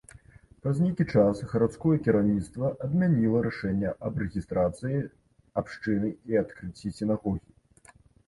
[0.65, 5.01] Праз нейкі час гарадское кіраўніцтва адмяніла рашэнне аб рэгістрацыі
[5.63, 7.49] абшчыны і адкрыцці сінагогі.